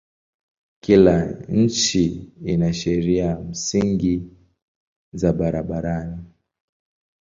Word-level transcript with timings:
Kila 0.79 1.25
nchi 1.47 2.33
ina 2.45 2.73
sheria 2.73 3.39
msingi 3.39 4.29
za 5.13 5.33
barabarani. 5.33 6.23